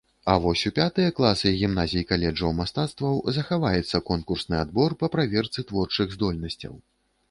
[0.31, 6.73] А вось у пятыя класы гімназій-каледжаў мастацтваў захаваецца конкурсны адбор па праверцы творчых здольнасцяў.